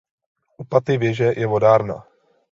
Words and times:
U 0.57 0.63
paty 0.63 0.97
věže 0.97 1.33
je 1.37 1.47
vodárna. 1.47 2.03